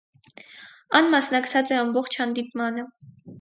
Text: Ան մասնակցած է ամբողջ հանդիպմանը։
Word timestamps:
Ան 0.99 1.09
մասնակցած 1.15 1.75
է 1.75 1.77
ամբողջ 1.83 2.19
հանդիպմանը։ 2.23 2.89